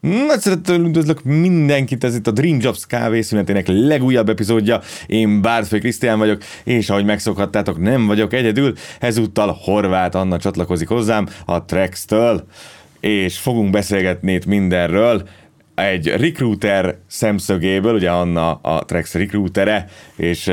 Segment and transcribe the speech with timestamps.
[0.00, 4.80] Nagy szeretettel üdvözlök mindenkit, ez itt a Dream Jobs kávészünetének legújabb epizódja.
[5.06, 8.72] Én Bártfő Krisztián vagyok, és ahogy megszokhattátok, nem vagyok egyedül.
[9.00, 12.46] Ezúttal Horváth Anna csatlakozik hozzám a Trex-től,
[13.00, 15.28] és fogunk beszélgetni itt mindenről
[15.74, 20.44] egy recruiter szemszögéből, ugye Anna a Trex recruitere, és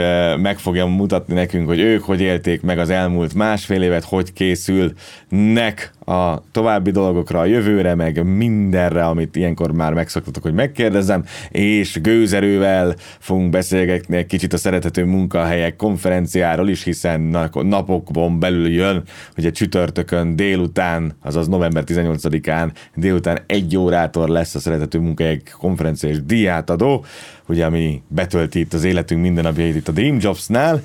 [0.41, 5.93] meg fogja mutatni nekünk, hogy ők hogy élték meg az elmúlt másfél évet, hogy készülnek
[6.06, 12.96] a további dolgokra, a jövőre, meg mindenre, amit ilyenkor már megszoktatok, hogy megkérdezem, és gőzerővel
[13.20, 19.04] fogunk beszélgetni egy kicsit a szeretető munkahelyek konferenciáról is, hiszen napokban belül jön,
[19.38, 26.24] ugye csütörtökön délután, azaz november 18-án délután egy órától lesz a szeretető munkahelyek konferencia és
[26.26, 27.06] diátadó,
[27.48, 30.82] ugye, ami betölti itt az életünk mindennapjait itt a Dream Jobs-nál.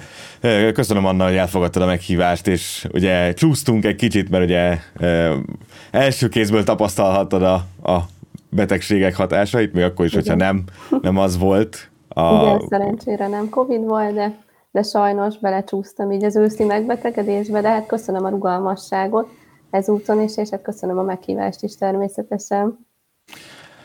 [0.73, 4.79] Köszönöm Anna, hogy elfogadtad a meghívást, és ugye csúsztunk egy kicsit, mert ugye
[5.91, 7.55] első kézből tapasztalhattad a,
[7.93, 7.99] a
[8.51, 10.25] betegségek hatásait, még akkor is, Igen.
[10.25, 10.65] hogyha nem,
[11.03, 11.91] nem az volt.
[12.09, 12.43] A...
[12.43, 14.39] Igen, szerencsére nem Covid volt, de,
[14.71, 19.29] de sajnos belecsúsztam így az őszi megbetegedésbe, de hát köszönöm a rugalmasságot
[19.71, 22.87] ezúton is, és hát köszönöm a meghívást is természetesen.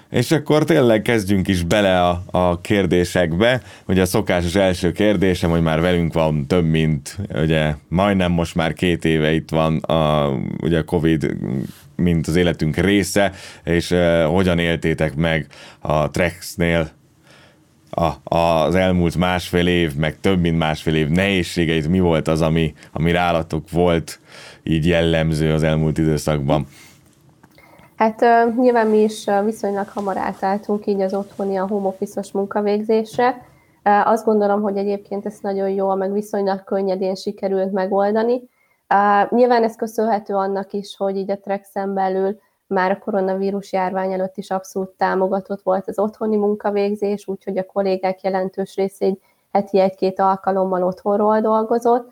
[0.10, 3.62] És akkor tényleg kezdjünk is bele a, a kérdésekbe.
[3.88, 8.74] Ugye a szokásos első kérdésem, hogy már velünk van több mint, ugye majdnem most már
[8.74, 10.30] két éve itt van a,
[10.62, 11.36] ugye a Covid
[11.96, 13.32] mint az életünk része,
[13.64, 15.48] és uh, hogyan éltétek meg
[15.80, 16.92] a Trexnél
[17.96, 22.74] a, az elmúlt másfél év, meg több mint másfél év nehézségeit, mi volt az, ami,
[22.92, 24.20] ami rálatok volt
[24.64, 26.68] így jellemző az elmúlt időszakban?
[27.96, 28.20] Hát
[28.58, 33.30] nyilván mi is viszonylag hamar átálltunk így az otthoni, a home office-os munkavégzésre.
[33.84, 38.50] Uh, azt gondolom, hogy egyébként ez nagyon jól, meg viszonylag könnyedén sikerült megoldani.
[39.30, 44.38] Nyilván ez köszönhető annak is, hogy így a Trexen belül már a koronavírus járvány előtt
[44.38, 49.20] is abszolút támogatott volt az otthoni munkavégzés, úgyhogy a kollégák jelentős része egy
[49.52, 52.12] heti egy-két alkalommal otthonról dolgozott,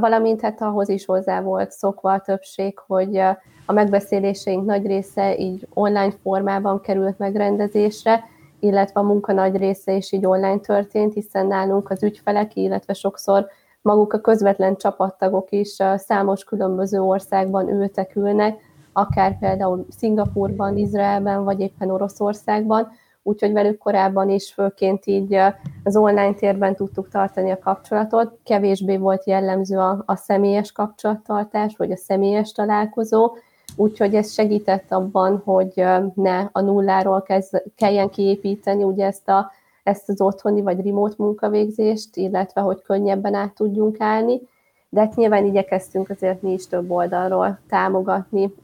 [0.00, 3.22] valamint hát ahhoz is hozzá volt szokva a többség, hogy
[3.66, 8.24] a megbeszéléseink nagy része így online formában került megrendezésre,
[8.60, 13.46] illetve a munka nagy része is így online történt, hiszen nálunk az ügyfelek, illetve sokszor
[13.82, 18.60] maguk a közvetlen csapattagok is számos különböző országban ültek, ülnek,
[18.92, 22.90] akár például Szingapurban, Izraelben, vagy éppen Oroszországban,
[23.22, 25.38] úgyhogy velük korábban is főként így
[25.84, 28.38] az online térben tudtuk tartani a kapcsolatot.
[28.44, 33.32] Kevésbé volt jellemző a, a személyes kapcsolattartás, vagy a személyes találkozó,
[33.76, 35.84] úgyhogy ez segített abban, hogy
[36.14, 39.50] ne a nulláról kezd, kelljen kiépíteni ugye ezt, a,
[39.82, 44.40] ezt az otthoni vagy remote munkavégzést, illetve hogy könnyebben át tudjunk állni,
[44.88, 48.54] de hát nyilván igyekeztünk azért mi is több oldalról támogatni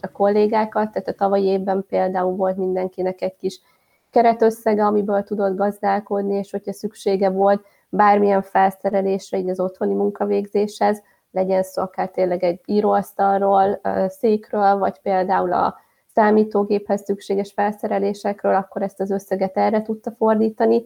[0.00, 3.60] a kollégákat, tehát a tavalyi évben például volt mindenkinek egy kis
[4.10, 11.62] keretösszege, amiből tudott gazdálkodni, és hogyha szüksége volt bármilyen felszerelésre, így az otthoni munkavégzéshez, legyen
[11.62, 15.76] szó akár tényleg egy íróasztalról, székről, vagy például a
[16.14, 20.82] számítógéphez szükséges felszerelésekről, akkor ezt az összeget erre tudta fordítani,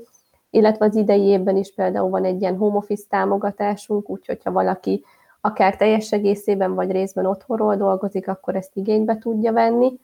[0.51, 5.05] illetve az idei évben is például van egy ilyen home office támogatásunk, úgyhogy ha valaki
[5.41, 9.99] akár teljes egészében vagy részben otthonról dolgozik, akkor ezt igénybe tudja venni.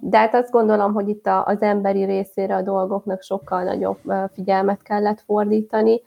[0.00, 3.98] De hát azt gondolom, hogy itt az emberi részére a dolgoknak sokkal nagyobb
[4.32, 6.00] figyelmet kellett fordítani,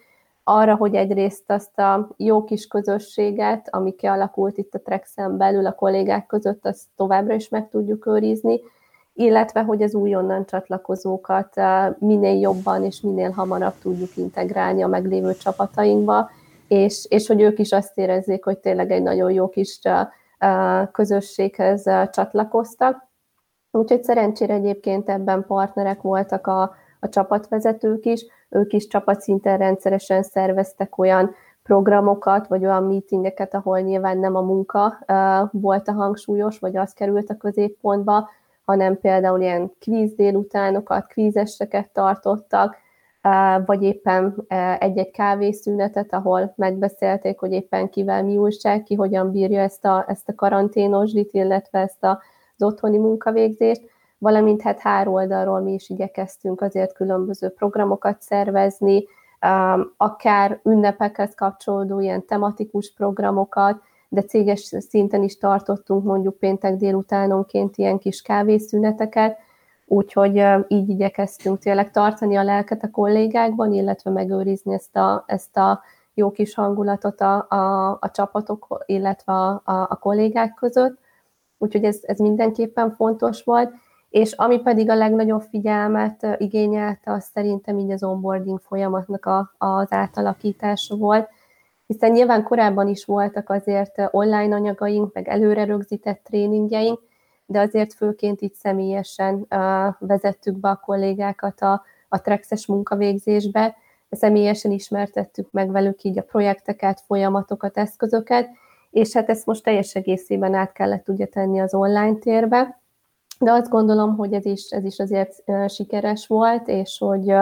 [0.49, 5.73] arra, hogy egyrészt azt a jó kis közösséget, ami kialakult itt a Trexen belül a
[5.75, 8.61] kollégák között, azt továbbra is meg tudjuk őrizni,
[9.13, 11.55] illetve hogy az újonnan csatlakozókat
[11.99, 16.29] minél jobban és minél hamarabb tudjuk integrálni a meglévő csapatainkba,
[16.67, 19.79] és, és hogy ők is azt érezzék, hogy tényleg egy nagyon jó kis
[20.91, 23.07] közösséghez csatlakoztak.
[23.71, 30.97] Úgyhogy szerencsére egyébként ebben partnerek voltak a, a csapatvezetők is, ők is csapatszinten rendszeresen szerveztek
[30.97, 34.99] olyan programokat, vagy olyan meetingeket, ahol nyilván nem a munka
[35.51, 38.29] volt a hangsúlyos, vagy az került a középpontba,
[38.65, 42.75] hanem például ilyen kvíz délutánokat, kvízeseket tartottak,
[43.65, 44.45] vagy éppen
[44.79, 50.29] egy-egy kávészünetet, ahol megbeszélték, hogy éppen kivel mi újság, ki hogyan bírja ezt a, ezt
[50.29, 52.21] a karanténosdit, illetve ezt a
[52.57, 53.81] az otthoni munkavégzést,
[54.17, 59.05] valamint hát három oldalról mi is igyekeztünk azért különböző programokat szervezni,
[59.41, 67.77] um, akár ünnepekhez kapcsolódó ilyen tematikus programokat, de céges szinten is tartottunk mondjuk péntek délutánonként
[67.77, 69.37] ilyen kis kávészüneteket,
[69.85, 75.81] úgyhogy így igyekeztünk tényleg tartani a lelket a kollégákban, illetve megőrizni ezt a, ezt a
[76.13, 80.97] jó kis hangulatot a, a, a csapatok, illetve a, a, a kollégák között.
[81.57, 83.73] Úgyhogy ez, ez mindenképpen fontos volt,
[84.17, 89.91] és ami pedig a legnagyobb figyelmet igényelte, az szerintem így az onboarding folyamatnak a, az
[89.91, 91.29] átalakítása volt,
[91.87, 96.99] hiszen nyilván korábban is voltak azért online anyagaink, meg előre rögzített tréningjeink,
[97.45, 99.45] de azért főként itt személyesen
[99.99, 103.75] vezettük be a kollégákat a, a Trexes munkavégzésbe,
[104.09, 108.49] személyesen ismertettük meg velük így a projekteket, folyamatokat, eszközöket,
[108.91, 112.81] és hát ezt most teljes egészében át kellett ugye tenni az online térbe,
[113.39, 117.33] de azt gondolom, hogy ez is, ez is azért sikeres volt, és hogy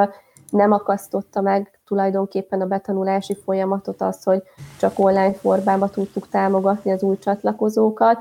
[0.49, 4.43] nem akasztotta meg tulajdonképpen a betanulási folyamatot az, hogy
[4.79, 8.19] csak online formában tudtuk támogatni az új csatlakozókat.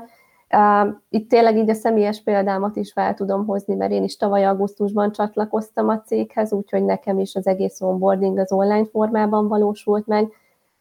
[1.09, 5.11] Itt tényleg így a személyes példámat is fel tudom hozni, mert én is tavaly augusztusban
[5.11, 10.31] csatlakoztam a céghez, úgyhogy nekem is az egész onboarding az online formában valósult meg,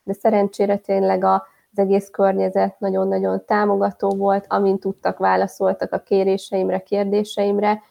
[0.02, 6.78] de szerencsére tényleg a, az egész környezet nagyon-nagyon támogató volt, amint tudtak, válaszoltak a kéréseimre,
[6.78, 7.82] kérdéseimre,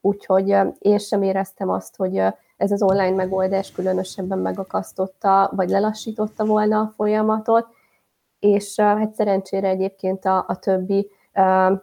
[0.00, 2.22] úgyhogy én sem éreztem azt, hogy
[2.56, 7.66] ez az online megoldás különösebben megakasztotta, vagy lelassította volna a folyamatot,
[8.38, 11.10] és hát szerencsére egyébként a, a többi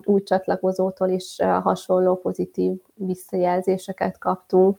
[0.03, 4.77] új csatlakozótól is hasonló pozitív visszajelzéseket kaptunk.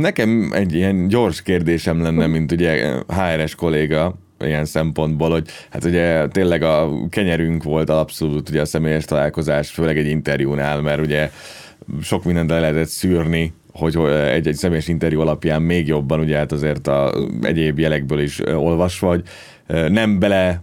[0.00, 4.14] Nekem egy ilyen gyors kérdésem lenne, mint ugye HRS kolléga,
[4.46, 9.98] ilyen szempontból, hogy hát ugye tényleg a kenyerünk volt abszolút ugye a személyes találkozás, főleg
[9.98, 11.30] egy interjúnál, mert ugye
[12.02, 16.86] sok mindent le lehetett szűrni, hogy egy-egy személyes interjú alapján még jobban, ugye hát azért
[16.86, 19.22] a egyéb jelekből is olvasva, hogy
[19.88, 20.62] nem bele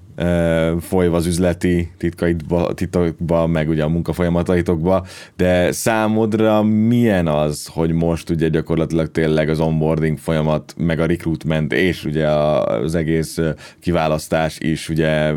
[0.80, 5.06] folyva az üzleti titkaitba, titokba, meg ugye a munkafolyamataitokba,
[5.36, 11.74] de számodra milyen az, hogy most ugye gyakorlatilag tényleg az onboarding folyamat, meg a recruitment
[11.74, 13.40] és ugye az egész
[13.80, 15.34] kiválasztás is ugye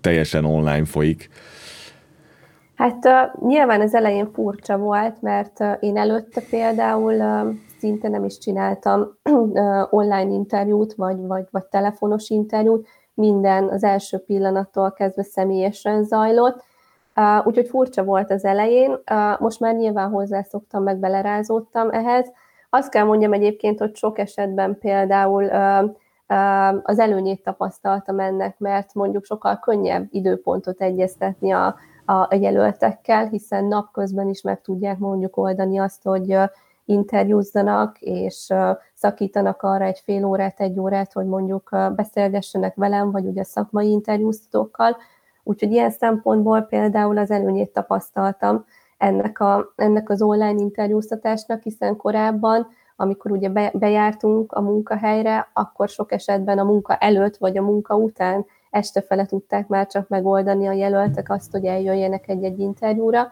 [0.00, 1.28] teljesen online folyik?
[2.76, 8.24] Hát uh, nyilván az elején furcsa volt, mert uh, én előtte például uh, szinte nem
[8.24, 9.18] is csináltam
[9.90, 16.64] online interjút, vagy, vagy, vagy telefonos interjút, minden az első pillanattól kezdve személyesen zajlott,
[17.44, 18.98] úgyhogy furcsa volt az elején,
[19.38, 22.32] most már nyilván hozzászoktam, meg belerázódtam ehhez.
[22.70, 25.48] Azt kell mondjam egyébként, hogy sok esetben például
[26.82, 31.74] az előnyét tapasztaltam ennek, mert mondjuk sokkal könnyebb időpontot egyeztetni a,
[32.06, 36.36] a jelöltekkel, hiszen napközben is meg tudják mondjuk oldani azt, hogy
[36.84, 38.52] interjúzzanak, és
[38.94, 44.96] szakítanak arra egy fél órát, egy órát, hogy mondjuk beszélgessenek velem, vagy ugye szakmai interjúztatókkal.
[45.42, 48.64] Úgyhogy ilyen szempontból például az előnyét tapasztaltam
[48.98, 52.66] ennek, a, ennek az online interjúztatásnak, hiszen korábban,
[52.96, 57.94] amikor ugye be, bejártunk a munkahelyre, akkor sok esetben a munka előtt vagy a munka
[57.94, 63.28] után este fele tudták már csak megoldani a jelöltek azt, hogy eljöjjenek egy-egy interjúra.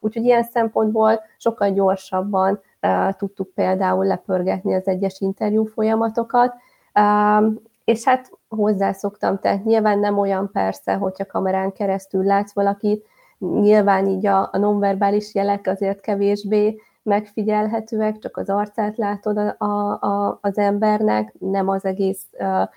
[0.00, 6.54] Úgyhogy ilyen szempontból sokkal gyorsabban uh, tudtuk például lepörgetni az egyes interjú folyamatokat,
[6.94, 7.52] uh,
[7.84, 13.06] és hát hozzászoktam, tehát nyilván nem olyan persze, hogyha kamerán keresztül látsz valakit,
[13.38, 19.98] nyilván így a, a nonverbális jelek azért kevésbé megfigyelhetőek, csak az arcát látod a, a,
[20.00, 22.68] a, az embernek, nem az egész uh,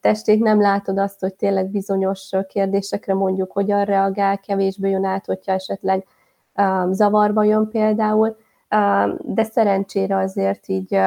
[0.00, 5.52] testét, nem látod azt, hogy tényleg bizonyos kérdésekre mondjuk hogyan reagál, kevésbé jön át, hogyha
[5.52, 6.06] esetleg
[6.90, 8.36] zavarba jön például,
[9.20, 11.00] de szerencsére azért így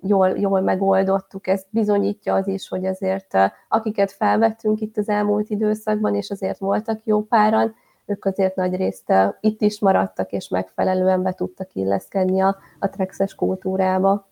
[0.00, 1.46] jól, jól megoldottuk.
[1.46, 3.36] Ez bizonyítja az is, hogy azért
[3.68, 7.74] akiket felvettünk itt az elmúlt időszakban, és azért voltak jó páran,
[8.06, 13.34] ők azért nagy részt itt is maradtak, és megfelelően be tudtak illeszkedni a, a trexes
[13.34, 14.28] kultúrába.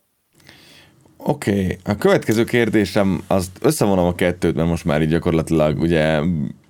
[1.16, 1.78] Oké, okay.
[1.85, 6.21] a következő kérdésem, azt összevonom a kettőt, mert most már így gyakorlatilag ugye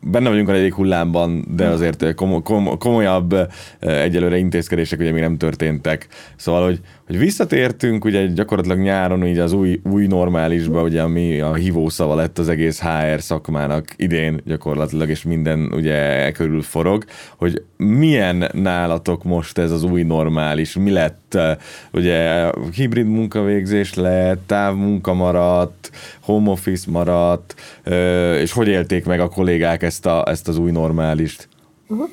[0.04, 3.36] benne vagyunk a negyedik hullámban, de azért komo- kom- komolyabb
[3.80, 6.08] egyelőre intézkedések ugye még nem történtek.
[6.36, 11.54] Szóval, hogy, hogy visszatértünk ugye gyakorlatilag nyáron így az új, új normálisba, ugye ami a
[11.54, 17.04] hívószava lett az egész HR szakmának idén gyakorlatilag, és minden ugye e körül forog,
[17.36, 21.38] hogy milyen nálatok most ez az új normális, mi lett,
[21.92, 25.90] ugye hibrid munkavégzés lett, távmunka maradt,
[26.24, 27.54] home office maradt,
[28.40, 31.48] és hogy élték meg a kollégák ezt, a, ezt az új normálist?
[31.88, 32.08] Uh-huh.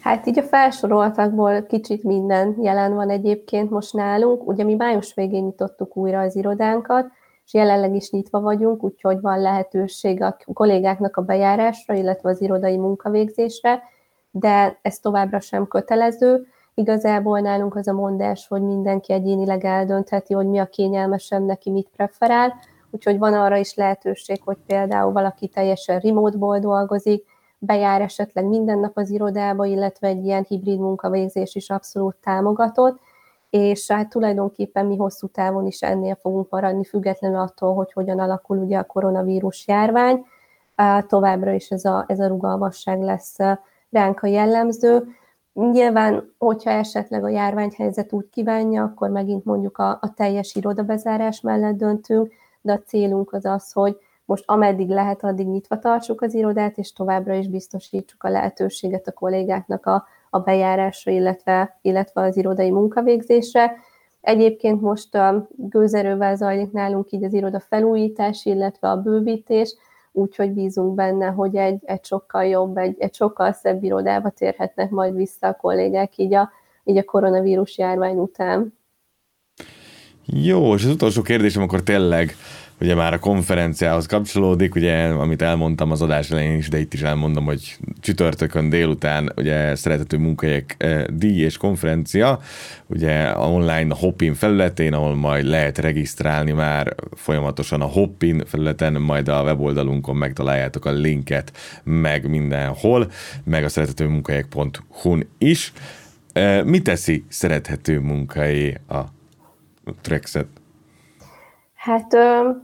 [0.00, 4.48] Hát így a felsoroltakból kicsit minden jelen van egyébként most nálunk.
[4.48, 7.06] Ugye mi május végén nyitottuk újra az irodánkat,
[7.46, 12.76] és jelenleg is nyitva vagyunk, úgyhogy van lehetőség a kollégáknak a bejárásra, illetve az irodai
[12.76, 13.82] munkavégzésre,
[14.30, 16.46] de ez továbbra sem kötelező.
[16.74, 21.88] Igazából nálunk az a mondás, hogy mindenki egyénileg eldöntheti, hogy mi a kényelmesebb neki, mit
[21.96, 22.54] preferál,
[22.96, 27.24] úgyhogy van arra is lehetőség, hogy például valaki teljesen remote-ból dolgozik,
[27.58, 32.98] bejár esetleg minden nap az irodába, illetve egy ilyen hibrid munkavégzés is abszolút támogatott,
[33.50, 38.58] és hát tulajdonképpen mi hosszú távon is ennél fogunk maradni, függetlenül attól, hogy hogyan alakul
[38.58, 40.24] ugye a koronavírus járvány.
[41.06, 43.36] Továbbra is ez a, ez a rugalmasság lesz
[43.90, 45.08] ránk a jellemző.
[45.52, 51.76] Nyilván, hogyha esetleg a járványhelyzet úgy kívánja, akkor megint mondjuk a, a teljes irodabezárás mellett
[51.76, 52.32] döntünk,
[52.66, 56.92] de a célunk az az, hogy most ameddig lehet, addig nyitva tartsuk az irodát, és
[56.92, 63.76] továbbra is biztosítsuk a lehetőséget a kollégáknak a, a bejárásra, illetve, illetve az irodai munkavégzésre.
[64.20, 69.76] Egyébként most a gőzerővel zajlik nálunk így az iroda felújítás, illetve a bővítés,
[70.12, 75.14] úgyhogy bízunk benne, hogy egy, egy sokkal jobb, egy, egy sokkal szebb irodába térhetnek majd
[75.14, 76.50] vissza a kollégák így a,
[76.84, 78.75] így a koronavírus járvány után.
[80.26, 82.36] Jó, és az utolsó kérdésem akkor tényleg
[82.80, 87.02] ugye már a konferenciához kapcsolódik, ugye amit elmondtam az adás elején is, de itt is
[87.02, 92.40] elmondom, hogy csütörtökön délután ugye szeretető munkahelyek eh, díj és konferencia,
[92.86, 99.28] ugye a online Hoppin felületén, ahol majd lehet regisztrálni már folyamatosan a Hoppin felületen, majd
[99.28, 101.52] a weboldalunkon megtaláljátok a linket,
[101.84, 103.10] meg mindenhol,
[103.44, 105.72] meg a szeretető munkahelyek.hu-n is.
[106.32, 109.15] Eh, mi teszi szerethető munkahelyé a
[110.00, 110.48] Trexet?
[111.74, 112.08] Hát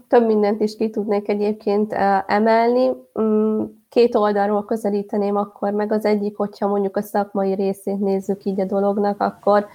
[0.09, 1.93] több mindent is ki tudnék egyébként
[2.27, 2.91] emelni.
[3.21, 8.61] Mm, két oldalról közelíteném akkor meg az egyik, hogyha mondjuk a szakmai részét nézzük így
[8.61, 9.67] a dolognak, akkor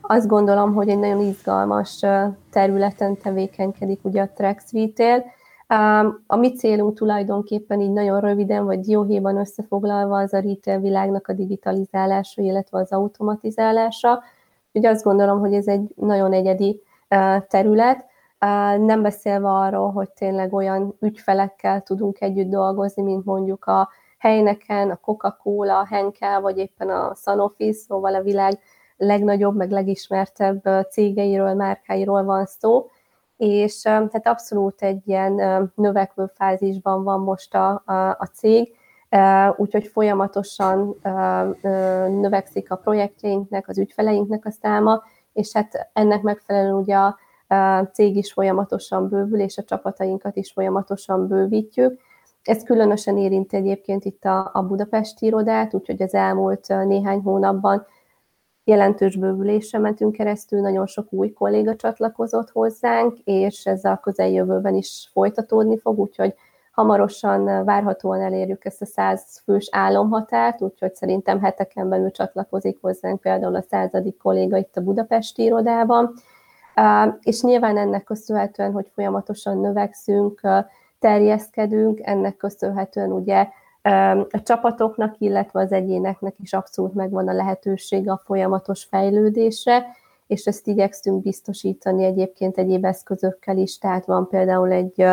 [0.00, 2.00] azt gondolom, hogy egy nagyon izgalmas
[2.50, 5.24] területen tevékenykedik ugye a Trex Retail.
[6.26, 11.32] A mi célunk tulajdonképpen így nagyon röviden, vagy dióhéjban összefoglalva az a retail világnak a
[11.32, 14.22] digitalizálása, illetve az automatizálása.
[14.72, 16.82] Úgyhogy azt gondolom, hogy ez egy nagyon egyedi
[17.48, 18.04] terület,
[18.78, 24.96] nem beszélve arról, hogy tényleg olyan ügyfelekkel tudunk együtt dolgozni, mint mondjuk a helyneken, a
[24.96, 28.58] Coca-Cola, a Henkel, vagy éppen a Sanofi, szóval a világ
[28.96, 32.90] legnagyobb, meg legismertebb cégeiről, márkáiról van szó,
[33.36, 38.74] és tehát abszolút egy ilyen növekvő fázisban van most a, a, a cég,
[39.56, 41.00] úgyhogy folyamatosan
[42.20, 45.02] növekszik a projektjeinknek, az ügyfeleinknek a száma,
[45.36, 47.16] és hát ennek megfelelően ugye a
[47.92, 52.00] cég is folyamatosan bővül, és a csapatainkat is folyamatosan bővítjük.
[52.42, 57.86] Ez különösen érinti egyébként itt a, a budapesti irodát, úgyhogy az elmúlt néhány hónapban
[58.64, 65.10] jelentős bővülésre mentünk keresztül, nagyon sok új kolléga csatlakozott hozzánk, és ez a közeljövőben is
[65.12, 66.34] folytatódni fog, úgyhogy
[66.76, 73.54] hamarosan várhatóan elérjük ezt a 100 fős álomhatárt, úgyhogy szerintem heteken belül csatlakozik hozzánk például
[73.54, 76.12] a századik kolléga itt a budapesti irodában,
[77.22, 80.40] és nyilván ennek köszönhetően, hogy folyamatosan növekszünk,
[80.98, 83.48] terjeszkedünk, ennek köszönhetően ugye
[84.30, 89.86] a csapatoknak, illetve az egyéneknek is abszolút megvan a lehetősége a folyamatos fejlődésre,
[90.26, 95.04] és ezt igyekszünk biztosítani egyébként egyéb eszközökkel is, tehát van például egy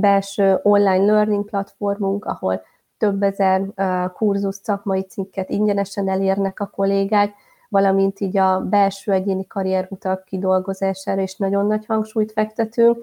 [0.00, 2.62] belső online learning platformunk, ahol
[2.98, 3.62] több ezer
[4.12, 7.34] kurzus szakmai cikket ingyenesen elérnek a kollégák,
[7.68, 12.98] valamint így a belső egyéni karrierutak kidolgozására is nagyon nagy hangsúlyt fektetünk.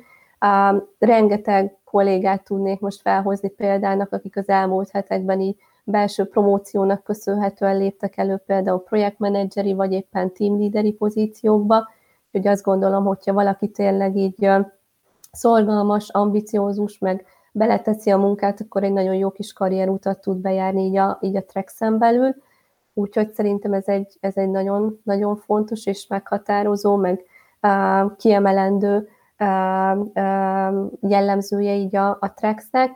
[0.99, 8.17] Rengeteg kollégát tudnék most felhozni példának, akik az elmúlt hetekben így belső promóciónak köszönhetően léptek
[8.17, 11.89] elő például projektmenedzseri vagy éppen teamleaderi pozíciókba,
[12.31, 14.49] hogy azt gondolom, hogyha valaki tényleg így
[15.35, 20.97] szolgalmas, ambiciózus, meg beleteszi a munkát, akkor egy nagyon jó kis karrierutat tud bejárni így
[20.97, 22.35] a, így a Trexen belül.
[22.93, 27.23] Úgyhogy szerintem ez egy, ez egy nagyon, nagyon fontos és meghatározó, meg
[27.61, 29.07] uh, kiemelendő
[29.39, 32.91] uh, uh, jellemzője így a, a Trexnek,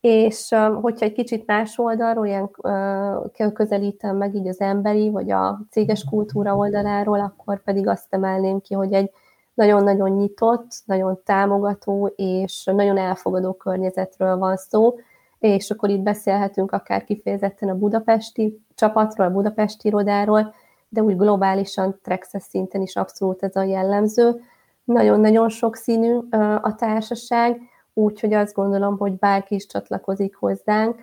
[0.00, 5.30] és uh, hogyha egy kicsit más oldalról, ilyen uh, közelítem meg így az emberi, vagy
[5.30, 9.10] a céges kultúra oldaláról, akkor pedig azt emelném ki, hogy egy
[9.56, 14.94] nagyon-nagyon nyitott, nagyon támogató és nagyon elfogadó környezetről van szó,
[15.38, 20.54] és akkor itt beszélhetünk akár kifejezetten a budapesti csapatról, a budapesti irodáról,
[20.88, 24.40] de úgy globálisan Trexes szinten is abszolút ez a jellemző.
[24.84, 26.18] Nagyon-nagyon sokszínű
[26.60, 27.60] a társaság,
[27.94, 31.00] úgyhogy azt gondolom, hogy bárki is csatlakozik hozzánk,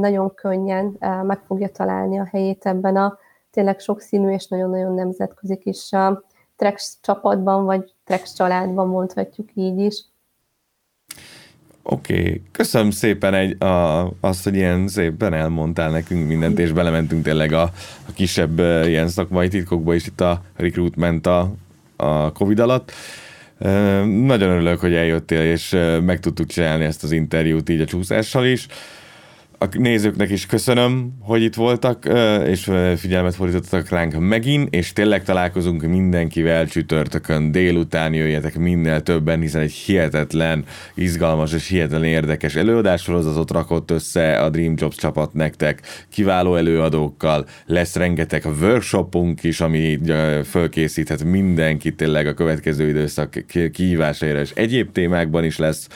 [0.00, 3.18] nagyon könnyen meg fogja találni a helyét ebben a
[3.50, 5.76] tényleg sokszínű és nagyon-nagyon nemzetközi kis
[6.62, 10.04] Trex csapatban, vagy Trex családban mondhatjuk így is.
[11.82, 12.42] Oké, okay.
[12.52, 17.62] köszönöm szépen egy, a, azt, hogy ilyen szépen elmondtál nekünk mindent, és belementünk tényleg a,
[18.08, 21.52] a kisebb ilyen szakmai titkokba is itt a recruitment a,
[21.96, 22.92] a Covid alatt.
[24.04, 28.66] Nagyon örülök, hogy eljöttél, és meg tudtuk csinálni ezt az interjút így a csúszással is.
[29.62, 32.08] A nézőknek is köszönöm, hogy itt voltak,
[32.46, 39.62] és figyelmet fordítottak ránk megint, és tényleg találkozunk mindenkivel csütörtökön délután, jöjjetek minél többen, hiszen
[39.62, 40.64] egy hihetetlen,
[40.94, 47.96] izgalmas és hihetetlen érdekes előadássorozatot rakott össze a Dream Jobs csapat nektek, kiváló előadókkal, lesz
[47.96, 49.98] rengeteg workshopunk is, ami
[50.44, 55.88] fölkészíthet mindenkit tényleg a következő időszak kihívásaira, és egyéb témákban is lesz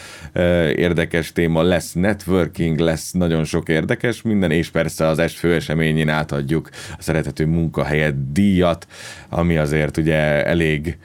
[0.76, 6.68] érdekes téma, lesz networking, lesz nagyon sok érdekes minden, és persze az est főeseményén átadjuk
[6.72, 8.86] a szeretető munkahelyet díjat,
[9.28, 10.98] ami azért ugye elég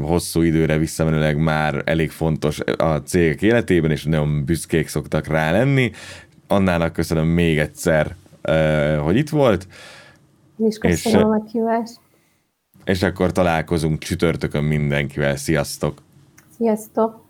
[0.00, 5.90] hosszú időre visszamenőleg már elég fontos a cégek életében, és nagyon büszkék szoktak rá lenni.
[6.46, 8.14] Annának köszönöm még egyszer,
[8.98, 9.66] hogy itt volt.
[10.58, 12.00] És köszönöm és, a meghívást.
[12.84, 15.36] És akkor találkozunk csütörtökön mindenkivel.
[15.36, 16.02] Sziasztok!
[16.56, 17.22] Sziasztok!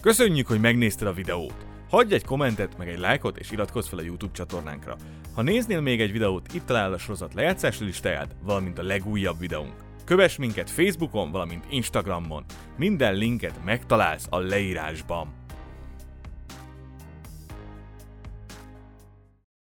[0.00, 1.73] Köszönjük, hogy megnézted a videót!
[1.94, 4.96] Hagyj egy kommentet, meg egy lájkot, és iratkozz fel a YouTube csatornánkra.
[5.34, 9.74] Ha néznél még egy videót, itt találod a sorozat lejátszási listáját, valamint a legújabb videónk.
[10.04, 12.44] Kövess minket Facebookon, valamint Instagramon.
[12.76, 15.43] Minden linket megtalálsz a leírásban.